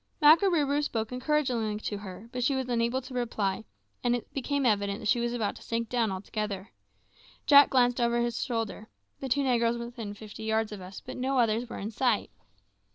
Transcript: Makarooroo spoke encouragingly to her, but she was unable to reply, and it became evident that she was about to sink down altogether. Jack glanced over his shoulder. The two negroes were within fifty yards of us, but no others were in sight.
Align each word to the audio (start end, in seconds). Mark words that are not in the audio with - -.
Makarooroo 0.19 0.81
spoke 0.81 1.11
encouragingly 1.11 1.79
to 1.81 1.99
her, 1.99 2.27
but 2.31 2.43
she 2.43 2.55
was 2.55 2.67
unable 2.67 3.03
to 3.03 3.13
reply, 3.13 3.65
and 4.03 4.15
it 4.15 4.33
became 4.33 4.65
evident 4.65 4.99
that 4.99 5.05
she 5.07 5.19
was 5.19 5.31
about 5.31 5.55
to 5.57 5.61
sink 5.61 5.89
down 5.89 6.11
altogether. 6.11 6.71
Jack 7.45 7.69
glanced 7.69 8.01
over 8.01 8.19
his 8.19 8.43
shoulder. 8.43 8.89
The 9.19 9.29
two 9.29 9.43
negroes 9.43 9.77
were 9.77 9.85
within 9.85 10.15
fifty 10.15 10.41
yards 10.43 10.71
of 10.71 10.81
us, 10.81 11.01
but 11.01 11.17
no 11.17 11.37
others 11.37 11.69
were 11.69 11.77
in 11.77 11.91
sight. 11.91 12.31